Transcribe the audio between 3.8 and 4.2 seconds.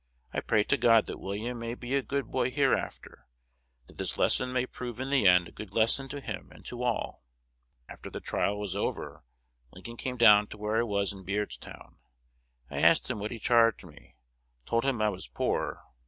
that this